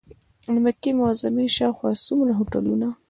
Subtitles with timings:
[0.53, 2.87] د مکې معظمې شاوخوا څومره هوټلونه.